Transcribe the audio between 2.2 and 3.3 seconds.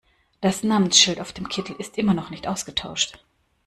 nicht ausgetauscht.